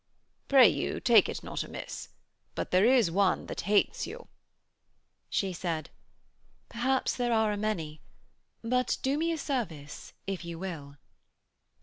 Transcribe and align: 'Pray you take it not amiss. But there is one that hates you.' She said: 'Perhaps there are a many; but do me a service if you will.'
'Pray 0.47 0.67
you 0.67 0.99
take 0.99 1.29
it 1.29 1.43
not 1.43 1.63
amiss. 1.63 2.09
But 2.55 2.71
there 2.71 2.85
is 2.85 3.11
one 3.11 3.45
that 3.45 3.69
hates 3.69 4.07
you.' 4.07 4.29
She 5.29 5.53
said: 5.53 5.91
'Perhaps 6.69 7.15
there 7.15 7.31
are 7.31 7.51
a 7.51 7.55
many; 7.57 8.01
but 8.63 8.97
do 9.03 9.15
me 9.15 9.31
a 9.31 9.37
service 9.37 10.13
if 10.25 10.43
you 10.43 10.57
will.' 10.57 10.97